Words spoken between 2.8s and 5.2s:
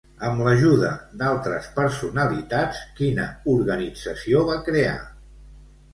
quina organització va crear?